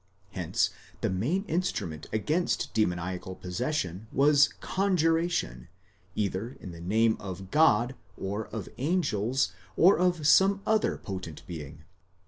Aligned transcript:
Hence 0.31 0.71
the 1.01 1.11
main 1.11 1.43
instrument 1.43 2.07
against 2.11 2.73
demoniacal 2.73 3.35
possession 3.35 4.07
was 4.11 4.49
conjuration,®© 4.59 5.67
either 6.15 6.57
in 6.59 6.71
the 6.71 6.81
name 6.81 7.17
of 7.19 7.51
God, 7.51 7.93
or 8.17 8.47
of 8.47 8.67
angels, 8.79 9.53
or 9.77 9.99
of 9.99 10.25
some 10.25 10.63
other 10.65 10.97
potent 10.97 11.45
being, 11.45 11.73
¢. 11.73 11.79